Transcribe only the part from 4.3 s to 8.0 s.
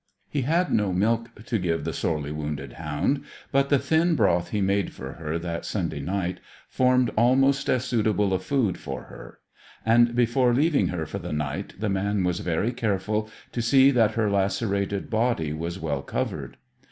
he made for her that Sunday night formed almost as